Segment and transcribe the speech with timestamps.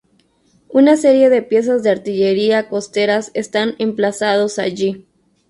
[0.69, 5.07] Una serie de piezas de artillería costeras están emplazados allí.